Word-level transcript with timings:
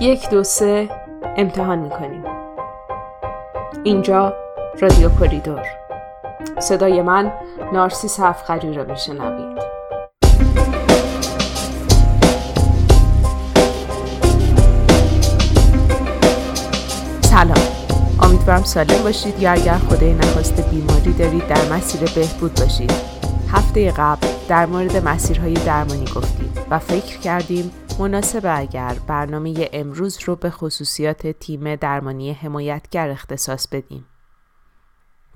یک 0.00 0.30
دو 0.30 0.42
سه 0.42 0.88
امتحان 1.36 1.78
می‌کنیم. 1.78 2.24
اینجا 3.84 4.32
رادیو 4.80 5.08
کوریدور. 5.08 5.62
صدای 6.58 7.02
من 7.02 7.32
نارسی 7.72 8.08
سفخری 8.08 8.74
را 8.74 8.84
میشنوید. 8.84 9.58
سلام. 17.20 17.54
امیدوارم 18.22 18.62
سالم 18.62 19.02
باشید 19.02 19.42
یا 19.42 19.52
اگر 19.52 19.74
خدای 19.74 20.14
نخواسته 20.14 20.62
بیماری 20.62 21.12
دارید 21.12 21.46
در 21.46 21.72
مسیر 21.72 22.00
بهبود 22.14 22.54
باشید. 22.60 22.92
هفته 23.52 23.90
قبل 23.90 24.26
در 24.48 24.66
مورد 24.66 25.08
مسیرهای 25.08 25.54
درمانی 25.54 26.04
گفتیم 26.16 26.52
و 26.70 26.78
فکر 26.78 27.18
کردیم 27.18 27.72
مناسب 27.98 28.42
اگر 28.44 28.96
برنامه 29.06 29.68
امروز 29.72 30.18
رو 30.24 30.36
به 30.36 30.50
خصوصیات 30.50 31.26
تیم 31.26 31.74
درمانی 31.74 32.32
حمایتگر 32.32 33.10
اختصاص 33.10 33.68
بدیم. 33.68 34.06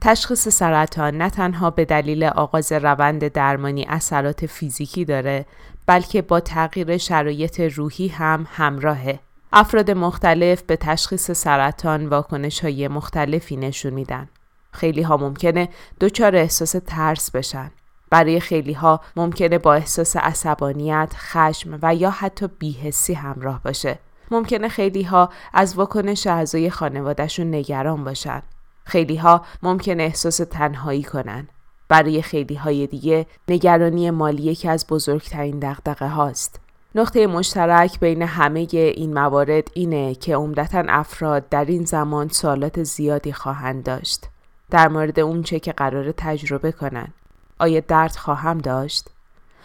تشخیص 0.01 0.49
سرطان 0.49 1.17
نه 1.17 1.31
تنها 1.31 1.71
به 1.71 1.85
دلیل 1.85 2.25
آغاز 2.25 2.73
روند 2.73 3.29
درمانی 3.29 3.87
اثرات 3.89 4.47
فیزیکی 4.47 5.05
داره 5.05 5.47
بلکه 5.87 6.23
با 6.23 6.41
تغییر 6.41 6.97
شرایط 6.97 7.61
روحی 7.61 8.09
هم 8.09 8.47
همراهه. 8.51 9.21
افراد 9.53 9.91
مختلف 9.91 10.63
به 10.63 10.77
تشخیص 10.77 11.31
سرطان 11.31 12.07
واکنش 12.07 12.61
های 12.61 12.89
مختلفی 12.89 13.57
نشون 13.57 13.93
میدن. 13.93 14.29
خیلی 14.73 15.03
ها 15.03 15.17
ممکنه 15.17 15.69
دچار 16.01 16.37
احساس 16.37 16.77
ترس 16.87 17.31
بشن. 17.31 17.71
برای 18.11 18.41
خیلی 18.41 18.73
ها 18.73 19.01
ممکنه 19.17 19.59
با 19.59 19.75
احساس 19.75 20.17
عصبانیت، 20.17 21.13
خشم 21.17 21.79
و 21.83 21.95
یا 21.95 22.11
حتی 22.11 22.47
بیهسی 22.59 23.15
همراه 23.15 23.63
باشه. 23.63 23.99
ممکنه 24.31 24.69
خیلی 24.69 25.03
ها 25.03 25.31
از 25.53 25.75
واکنش 25.75 26.27
اعضای 26.27 26.71
خانوادهشون 26.71 27.55
نگران 27.55 28.05
باشن. 28.05 28.43
خیلی 28.85 29.17
ها 29.17 29.45
ممکنه 29.63 30.03
احساس 30.03 30.37
تنهایی 30.37 31.03
کنن. 31.03 31.49
برای 31.89 32.23
خیلی 32.23 32.55
های 32.55 32.87
دیگه 32.87 33.27
نگرانی 33.49 34.11
مالی 34.11 34.43
یکی 34.43 34.69
از 34.69 34.87
بزرگترین 34.87 35.59
دقدقه 35.59 36.09
هاست. 36.09 36.61
نقطه 36.95 37.27
مشترک 37.27 38.01
بین 38.01 38.23
همه 38.23 38.67
این 38.71 39.15
موارد 39.15 39.69
اینه 39.75 40.15
که 40.15 40.37
عمدتا 40.37 40.85
افراد 40.89 41.49
در 41.49 41.65
این 41.65 41.85
زمان 41.85 42.29
سوالات 42.29 42.83
زیادی 42.83 43.33
خواهند 43.33 43.85
داشت. 43.85 44.27
در 44.71 44.89
مورد 44.89 45.21
اونچه 45.21 45.61
که 45.61 45.73
قرار 45.73 46.13
تجربه 46.13 46.73
کنن. 46.73 47.13
آیا 47.61 47.81
درد 47.81 48.17
خواهم 48.17 48.59
داشت؟ 48.59 49.11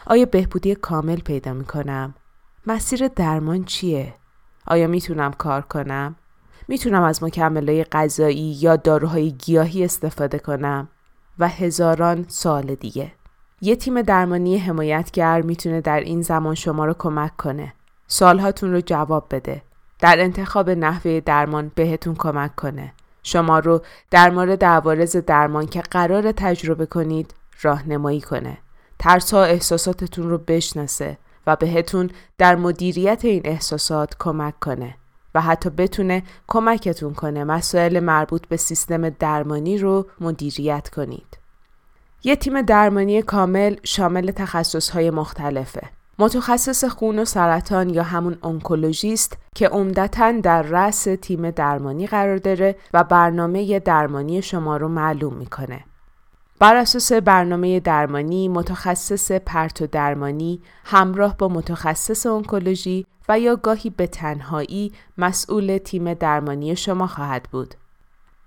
آیا 0.05 0.25
بهبودی 0.25 0.75
کامل 0.75 1.19
پیدا 1.19 1.53
می 1.53 1.65
کنم؟ 1.65 2.13
مسیر 2.67 3.07
درمان 3.07 3.63
چیه؟ 3.63 4.13
آیا 4.67 4.87
می‌تونم 4.87 5.33
کار 5.33 5.61
کنم؟ 5.61 6.15
می‌تونم 6.67 7.03
از 7.03 7.23
مکملهای 7.23 7.83
غذایی 7.83 8.57
یا 8.61 8.75
داروهای 8.75 9.31
گیاهی 9.31 9.85
استفاده 9.85 10.39
کنم؟ 10.39 10.87
و 11.39 11.47
هزاران 11.47 12.25
سوال 12.27 12.75
دیگه. 12.75 13.11
یه 13.61 13.75
تیم 13.75 14.01
درمانی 14.01 14.57
حمایتگر 14.57 15.41
می‌تونه 15.41 15.81
در 15.81 15.99
این 15.99 16.21
زمان 16.21 16.55
شما 16.55 16.85
رو 16.85 16.93
کمک 16.93 17.37
کنه. 17.37 17.73
سوالهاتون 18.07 18.71
رو 18.71 18.81
جواب 18.81 19.27
بده. 19.31 19.61
در 19.99 20.19
انتخاب 20.19 20.69
نحوه 20.69 21.19
درمان 21.19 21.71
بهتون 21.75 22.15
کمک 22.15 22.55
کنه. 22.55 22.93
شما 23.23 23.59
رو 23.59 23.81
در 24.11 24.29
مورد 24.29 24.65
عوارض 24.65 25.15
درمان 25.15 25.65
که 25.65 25.81
قرار 25.81 26.31
تجربه 26.31 26.85
کنید 26.85 27.33
راهنمایی 27.61 28.21
کنه. 28.21 28.57
ترس 28.99 29.33
ها 29.33 29.43
احساساتتون 29.43 30.29
رو 30.29 30.37
بشناسه 30.37 31.17
و 31.47 31.55
بهتون 31.55 32.09
در 32.37 32.55
مدیریت 32.55 33.25
این 33.25 33.41
احساسات 33.45 34.15
کمک 34.19 34.59
کنه 34.59 34.95
و 35.35 35.41
حتی 35.41 35.69
بتونه 35.69 36.23
کمکتون 36.47 37.13
کنه 37.13 37.43
مسائل 37.43 37.99
مربوط 37.99 38.47
به 38.47 38.57
سیستم 38.57 39.09
درمانی 39.09 39.77
رو 39.77 40.07
مدیریت 40.19 40.89
کنید. 40.89 41.37
یه 42.23 42.35
تیم 42.35 42.61
درمانی 42.61 43.21
کامل 43.21 43.75
شامل 43.83 44.31
های 44.93 45.09
مختلفه. 45.09 45.81
متخصص 46.19 46.85
خون 46.85 47.19
و 47.19 47.25
سرطان 47.25 47.89
یا 47.89 48.03
همون 48.03 48.37
انکولوژیست 48.43 49.37
که 49.55 49.67
عمدتا 49.67 50.31
در 50.31 50.61
رأس 50.61 51.07
تیم 51.21 51.49
درمانی 51.49 52.07
قرار 52.07 52.37
داره 52.37 52.75
و 52.93 53.03
برنامه 53.03 53.79
درمانی 53.79 54.41
شما 54.41 54.77
رو 54.77 54.87
معلوم 54.87 55.33
می‌کنه. 55.33 55.83
بر 56.59 56.75
اساس 56.75 57.11
برنامه 57.11 57.79
درمانی 57.79 58.47
متخصص 58.47 59.31
پرت 59.31 59.81
و 59.81 59.87
درمانی 59.87 60.61
همراه 60.85 61.37
با 61.37 61.47
متخصص 61.47 62.25
انکولوژی 62.25 63.05
و 63.29 63.39
یا 63.39 63.55
گاهی 63.55 63.89
به 63.89 64.07
تنهایی 64.07 64.91
مسئول 65.17 65.77
تیم 65.77 66.13
درمانی 66.13 66.75
شما 66.75 67.07
خواهد 67.07 67.47
بود. 67.51 67.75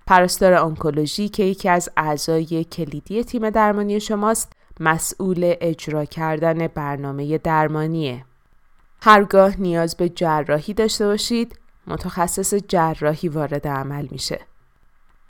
پرستار 0.07 0.53
انکولوژی 0.53 1.29
که 1.29 1.43
یکی 1.43 1.69
از 1.69 1.89
اعضای 1.97 2.63
کلیدی 2.63 3.23
تیم 3.23 3.49
درمانی 3.49 3.99
شماست 3.99 4.53
مسئول 4.79 5.53
اجرا 5.61 6.05
کردن 6.05 6.67
برنامه 6.67 7.37
درمانیه. 7.37 8.25
هرگاه 9.01 9.61
نیاز 9.61 9.97
به 9.97 10.09
جراحی 10.09 10.73
داشته 10.73 11.05
باشید 11.05 11.59
متخصص 11.87 12.53
جراحی 12.53 13.29
وارد 13.29 13.67
عمل 13.67 14.07
میشه. 14.11 14.48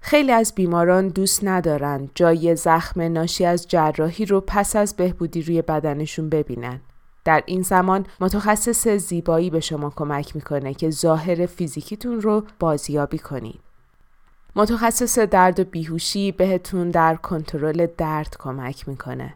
خیلی 0.01 0.31
از 0.31 0.53
بیماران 0.55 1.07
دوست 1.07 1.39
ندارن 1.43 2.09
جای 2.15 2.55
زخم 2.55 3.01
ناشی 3.01 3.45
از 3.45 3.67
جراحی 3.67 4.25
رو 4.25 4.41
پس 4.47 4.75
از 4.75 4.95
بهبودی 4.95 5.41
روی 5.41 5.61
بدنشون 5.61 6.29
ببینن. 6.29 6.81
در 7.25 7.43
این 7.45 7.61
زمان 7.61 8.05
متخصص 8.19 8.87
زیبایی 8.87 9.49
به 9.49 9.59
شما 9.59 9.89
کمک 9.89 10.35
می‌کنه 10.35 10.73
که 10.73 10.89
ظاهر 10.89 11.45
فیزیکیتون 11.45 12.21
رو 12.21 12.43
بازیابی 12.59 13.17
کنید. 13.17 13.59
متخصص 14.55 15.19
درد 15.19 15.59
و 15.59 15.63
بیهوشی 15.63 16.31
بهتون 16.31 16.89
در 16.89 17.15
کنترل 17.15 17.87
درد 17.97 18.35
کمک 18.39 18.87
می‌کنه. 18.87 19.33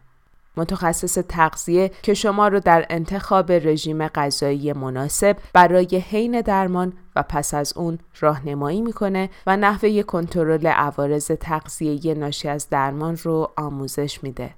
متخصص 0.56 1.18
تغذیه 1.28 1.90
که 2.02 2.14
شما 2.14 2.48
رو 2.48 2.60
در 2.60 2.86
انتخاب 2.90 3.52
رژیم 3.52 4.08
غذایی 4.08 4.72
مناسب 4.72 5.36
برای 5.52 5.96
حین 6.10 6.40
درمان 6.40 6.92
و 7.16 7.22
پس 7.22 7.54
از 7.54 7.72
اون 7.76 7.98
راهنمایی 8.20 8.82
می‌کنه 8.82 9.30
و 9.46 9.56
نحوه 9.56 10.02
کنترل 10.02 10.66
عوارض 10.66 11.26
تغذیه 11.26 12.14
ناشی 12.14 12.48
از 12.48 12.68
درمان 12.70 13.16
رو 13.16 13.50
آموزش 13.56 14.22
میده. 14.22 14.50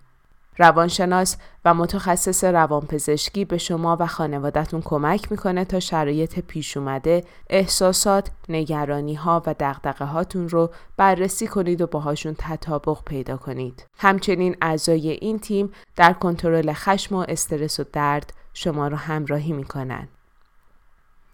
روانشناس 0.59 1.37
و 1.65 1.75
متخصص 1.75 2.45
روانپزشکی 2.45 3.45
به 3.45 3.59
شما 3.59 3.97
و 4.01 4.07
خانوادتون 4.07 4.83
کمک 4.83 5.33
می‌کنه 5.33 5.65
تا 5.65 5.81
شرایط 5.81 6.41
پیش 6.41 6.77
اومده، 6.77 7.25
احساسات، 7.51 8.31
نگرانی 8.49 9.15
ها 9.15 9.43
و 9.47 9.55
دقدقه 9.61 10.05
هاتون 10.05 10.49
رو 10.49 10.71
بررسی 10.97 11.47
کنید 11.47 11.81
و 11.81 11.87
باهاشون 11.87 12.35
تطابق 12.39 12.99
پیدا 13.05 13.37
کنید. 13.37 13.87
همچنین 13.99 14.57
اعضای 14.63 15.11
این 15.11 15.39
تیم 15.39 15.73
در 15.97 16.13
کنترل 16.13 16.73
خشم 16.73 17.15
و 17.15 17.25
استرس 17.29 17.81
و 17.81 17.85
درد 17.93 18.33
شما 18.55 18.89
رو 18.89 18.97
همراهی 18.97 19.53
می‌کنن. 19.53 20.09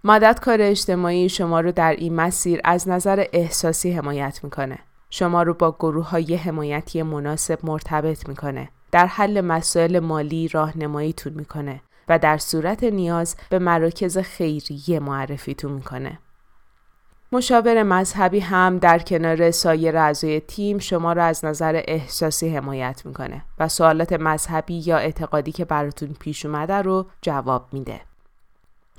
مددکار 0.04 0.58
اجتماعی 0.60 1.28
شما 1.28 1.60
رو 1.60 1.72
در 1.72 1.92
این 1.92 2.14
مسیر 2.14 2.60
از 2.64 2.88
نظر 2.88 3.24
احساسی 3.32 3.92
حمایت 3.92 4.40
می‌کنه. 4.42 4.78
شما 5.10 5.42
رو 5.42 5.54
با 5.54 5.72
گروه 5.72 6.10
های 6.10 6.34
حمایتی 6.34 7.02
مناسب 7.02 7.58
مرتبط 7.62 8.28
می‌کنه. 8.28 8.68
در 8.92 9.06
حل 9.06 9.40
مسائل 9.40 9.98
مالی 9.98 10.48
راهنماییتون 10.48 11.32
می‌کنه 11.32 11.80
و 12.08 12.18
در 12.18 12.38
صورت 12.38 12.84
نیاز 12.84 13.36
به 13.50 13.58
مراکز 13.58 14.18
خیریه 14.18 15.00
معرفیتون 15.00 15.72
می‌کنه. 15.72 16.18
مشاور 17.32 17.82
مذهبی 17.82 18.40
هم 18.40 18.78
در 18.78 18.98
کنار 18.98 19.50
سایر 19.50 19.96
اعضای 19.96 20.40
تیم 20.40 20.78
شما 20.78 21.12
را 21.12 21.24
از 21.24 21.44
نظر 21.44 21.82
احساسی 21.84 22.56
حمایت 22.56 23.02
می‌کنه 23.04 23.44
و 23.58 23.68
سوالات 23.68 24.12
مذهبی 24.12 24.82
یا 24.86 24.96
اعتقادی 24.96 25.52
که 25.52 25.64
براتون 25.64 26.16
پیش 26.20 26.46
اومده 26.46 26.74
رو 26.74 27.06
جواب 27.20 27.68
میده. 27.72 28.00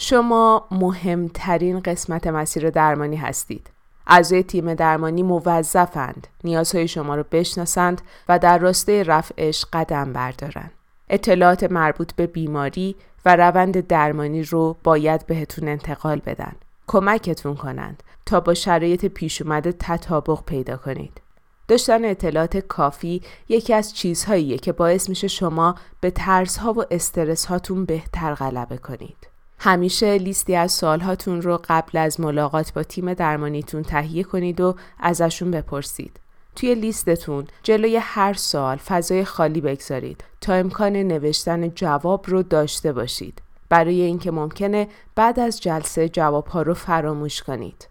شما 0.04 0.68
مهمترین 0.72 1.80
قسمت 1.80 2.28
مسیر 2.28 2.70
درمانی 2.70 3.16
هستید. 3.16 3.70
اعضای 4.08 4.44
تیم 4.44 4.74
درمانی 4.74 5.24
موظفند 5.24 6.28
نیازهای 6.44 6.88
شما 6.88 7.16
را 7.16 7.26
بشناسند 7.32 8.02
و 8.30 8.40
در 8.40 8.58
راسته 8.58 9.04
رفعش 9.04 9.66
قدم 9.74 10.14
بردارند. 10.14 10.72
اطلاعات 11.10 11.64
مربوط 11.64 12.14
به 12.14 12.28
بیماری 12.28 12.96
و 13.26 13.36
روند 13.36 13.88
درمانی 13.88 14.44
رو 14.44 14.76
باید 14.84 15.26
بهتون 15.26 15.68
انتقال 15.68 16.22
بدن. 16.26 16.54
کمکتون 16.88 17.56
کنند 17.56 18.04
تا 18.26 18.40
با 18.40 18.54
شرایط 18.54 19.06
پیش 19.06 19.42
اومده 19.42 19.72
تطابق 19.72 20.44
پیدا 20.46 20.78
کنید. 20.78 21.22
داشتن 21.68 22.06
اطلاعات 22.06 22.58
کافی 22.58 23.22
یکی 23.50 23.74
از 23.74 23.94
چیزهاییه 23.94 24.58
که 24.58 24.72
باعث 24.72 25.10
میشه 25.10 25.28
شما 25.28 25.76
به 26.02 26.12
ترس 26.12 26.58
ها 26.58 26.74
و 26.74 26.84
استرس 26.92 27.46
هاتون 27.46 27.86
بهتر 27.86 28.34
غلبه 28.34 28.78
کنید. 28.78 29.33
همیشه 29.66 30.18
لیستی 30.18 30.56
از 30.56 30.72
سوالهاتون 30.72 31.42
رو 31.42 31.62
قبل 31.70 31.98
از 31.98 32.20
ملاقات 32.20 32.74
با 32.74 32.84
تیم 32.84 33.14
درمانیتون 33.14 33.84
تهیه 33.84 34.24
کنید 34.24 34.62
و 34.62 34.76
ازشون 35.00 35.52
بپرسید. 35.52 36.20
توی 36.56 36.76
لیستتون 36.76 37.48
جلوی 37.64 37.98
هر 37.98 38.34
سوال 38.34 38.78
فضای 38.78 39.26
خالی 39.26 39.62
بگذارید 39.62 40.24
تا 40.42 40.54
امکان 40.54 40.96
نوشتن 40.96 41.70
جواب 41.70 42.26
رو 42.28 42.44
داشته 42.44 42.94
باشید. 42.94 43.42
برای 43.70 44.02
اینکه 44.02 44.32
ممکنه 44.32 44.88
بعد 45.16 45.40
از 45.40 45.62
جلسه 45.62 46.10
جوابها 46.10 46.62
رو 46.62 46.74
فراموش 46.74 47.44
کنید. 47.44 47.88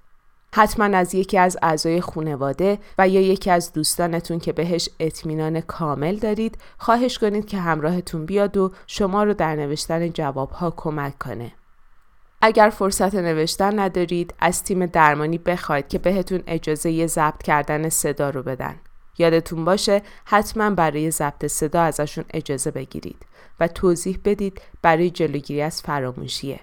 حتما 0.54 0.84
از 0.84 1.14
یکی 1.14 1.38
از 1.38 1.58
اعضای 1.62 2.00
خانواده 2.00 2.78
و 2.98 3.08
یا 3.08 3.20
یکی 3.20 3.50
از 3.50 3.72
دوستانتون 3.72 4.38
که 4.38 4.52
بهش 4.52 4.88
اطمینان 5.00 5.60
کامل 5.60 6.16
دارید 6.16 6.58
خواهش 6.78 7.18
کنید 7.18 7.46
که 7.46 7.58
همراهتون 7.58 8.26
بیاد 8.26 8.56
و 8.56 8.72
شما 8.86 9.25
رو 9.25 9.34
در 9.34 9.56
نوشتن 9.56 10.08
جوابها 10.08 10.70
کمک 10.76 11.18
کنه. 11.18 11.52
اگر 12.44 12.70
فرصت 12.70 13.14
نوشتن 13.14 13.78
ندارید 13.78 14.34
از 14.38 14.62
تیم 14.62 14.86
درمانی 14.86 15.38
بخواید 15.38 15.88
که 15.88 15.98
بهتون 15.98 16.42
اجازه 16.46 16.90
یه 16.90 17.06
ضبط 17.06 17.42
کردن 17.42 17.88
صدا 17.88 18.30
رو 18.30 18.42
بدن. 18.42 18.74
یادتون 19.18 19.64
باشه 19.64 20.02
حتما 20.24 20.70
برای 20.70 21.10
ضبط 21.10 21.46
صدا 21.46 21.82
ازشون 21.82 22.24
اجازه 22.34 22.70
بگیرید 22.70 23.26
و 23.60 23.68
توضیح 23.68 24.18
بدید 24.24 24.60
برای 24.82 25.10
جلوگیری 25.10 25.62
از 25.62 25.82
فراموشیه. 25.82 26.60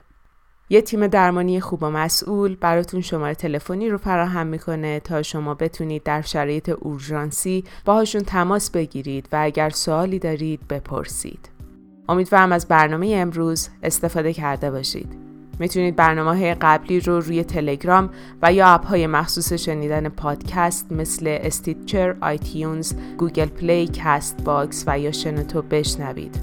یه 0.69 0.81
تیم 0.81 1.07
درمانی 1.07 1.59
خوب 1.59 1.83
و 1.83 1.89
مسئول 1.89 2.55
براتون 2.55 3.01
شماره 3.01 3.35
تلفنی 3.35 3.89
رو 3.89 3.97
فراهم 3.97 4.47
می‌کنه 4.47 4.99
تا 4.99 5.21
شما 5.21 5.53
بتونید 5.53 6.03
در 6.03 6.21
شرایط 6.21 6.69
اورژانسی 6.69 7.63
باهاشون 7.85 8.21
تماس 8.21 8.71
بگیرید 8.71 9.29
و 9.31 9.37
اگر 9.41 9.69
سوالی 9.69 10.19
دارید 10.19 10.67
بپرسید. 10.67 11.49
امیدوارم 12.09 12.51
از 12.51 12.67
برنامه 12.67 13.13
امروز 13.15 13.69
استفاده 13.83 14.33
کرده 14.33 14.71
باشید. 14.71 15.28
می‌تونید 15.59 15.95
برنامه 15.95 16.38
های 16.38 16.53
قبلی 16.53 17.00
رو 17.00 17.19
روی 17.19 17.44
تلگرام 17.44 18.09
و 18.41 18.53
یا 18.53 18.67
اپ 18.67 18.85
های 18.85 19.07
مخصوص 19.07 19.53
شنیدن 19.53 20.09
پادکست 20.09 20.91
مثل 20.91 21.38
استیچر، 21.41 22.15
آیتیونز، 22.21 22.94
گوگل 23.17 23.45
پلی، 23.45 23.88
کست 23.94 24.44
باکس 24.44 24.83
و 24.88 25.00
یا 25.00 25.11
شنوتو 25.11 25.61
بشنوید. 25.61 26.35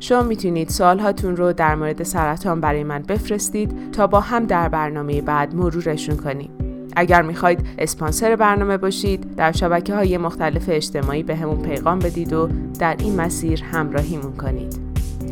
شما 0.00 0.22
می‌تونید 0.22 0.68
سوال 0.68 0.98
هاتون 0.98 1.36
رو 1.36 1.52
در 1.52 1.74
مورد 1.74 2.02
سرطان 2.02 2.60
برای 2.60 2.84
من 2.84 3.02
بفرستید 3.02 3.90
تا 3.92 4.06
با 4.06 4.20
هم 4.20 4.44
در 4.44 4.68
برنامه 4.68 5.22
بعد 5.22 5.54
مرورشون 5.54 6.16
کنیم. 6.16 6.50
اگر 6.96 7.22
می‌خواید 7.22 7.66
اسپانسر 7.78 8.36
برنامه 8.36 8.76
باشید 8.76 9.36
در 9.36 9.52
شبکه 9.52 9.94
های 9.94 10.18
مختلف 10.18 10.68
اجتماعی 10.68 11.22
بهمون 11.22 11.62
پیغام 11.62 11.98
بدید 11.98 12.32
و 12.32 12.48
در 12.78 12.96
این 12.98 13.16
مسیر 13.16 13.62
همراهیمون 13.64 14.32
کنید. 14.32 14.85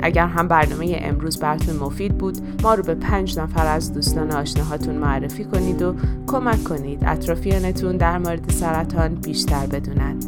اگر 0.04 0.26
هم 0.26 0.48
برنامه 0.48 0.98
امروز 1.02 1.38
براتون 1.38 1.76
مفید 1.76 2.18
بود 2.18 2.38
ما 2.62 2.74
رو 2.74 2.82
به 2.82 2.94
پنج 2.94 3.38
نفر 3.38 3.66
از 3.66 3.92
دوستان 3.92 4.30
آشناهاتون 4.30 4.94
معرفی 4.94 5.44
کنید 5.44 5.82
و 5.82 5.94
کمک 6.26 6.64
کنید 6.64 7.04
اطرافیانتون 7.06 7.96
در 7.96 8.18
مورد 8.18 8.50
سرطان 8.50 9.14
بیشتر 9.14 9.66
بدونند 9.66 10.24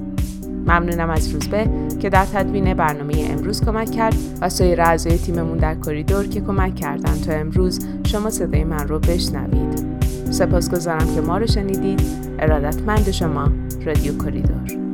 ممنونم 0.67 1.11
از 1.11 1.29
روزبه 1.29 1.69
که 2.01 2.11
در 2.11 2.25
تدوین 2.25 2.75
برنامه 2.75 3.15
امروز 3.31 3.65
کمک 3.65 3.91
کرد 3.91 4.15
و 4.41 4.49
سایر 4.49 4.81
اعضای 4.81 5.19
تیممون 5.19 5.59
در 5.59 5.75
کریدور 5.75 6.27
که 6.27 6.41
کمک 6.41 6.75
کردن 6.75 7.21
تا 7.21 7.33
امروز 7.33 7.87
شما 8.07 8.31
صدای 8.31 8.65
من 8.65 8.89
رو 8.89 8.99
بشنوید. 8.99 9.87
سپاسگزارم 10.31 11.15
که 11.15 11.21
ما 11.21 11.39
رو 11.39 11.47
شنیدید. 11.47 12.03
ارادتمند 12.39 13.11
شما 13.11 13.49
رادیو 13.85 14.25
کریدور. 14.25 14.86